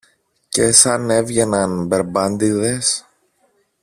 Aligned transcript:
Και 0.49 0.71
σαν 0.71 1.09
έβγαιναν 1.09 1.85
μπερμπάντηδες 1.85 3.05